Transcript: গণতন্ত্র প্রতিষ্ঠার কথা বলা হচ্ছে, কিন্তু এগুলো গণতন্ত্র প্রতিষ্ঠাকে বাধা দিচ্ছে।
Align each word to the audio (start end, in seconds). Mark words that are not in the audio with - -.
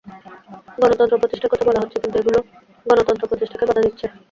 গণতন্ত্র 0.77 1.19
প্রতিষ্ঠার 1.21 1.51
কথা 1.53 1.67
বলা 1.67 1.81
হচ্ছে, 1.81 1.97
কিন্তু 2.01 2.17
এগুলো 2.19 2.39
গণতন্ত্র 2.85 3.29
প্রতিষ্ঠাকে 3.31 3.65
বাধা 3.69 3.81
দিচ্ছে। 3.85 4.05